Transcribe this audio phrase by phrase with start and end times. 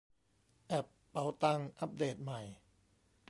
[0.67, 2.41] แอปเป๋าตังอัปเดตใหม่